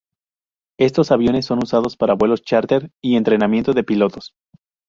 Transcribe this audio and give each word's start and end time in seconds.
Estos 0.79 1.11
aviones 1.11 1.45
son 1.45 1.59
usados 1.61 1.95
para 1.95 2.15
vuelos 2.15 2.41
chárter 2.41 2.89
y 3.03 3.17
entrenamiento 3.17 3.73
de 3.73 3.83
pilotos. 3.83 4.33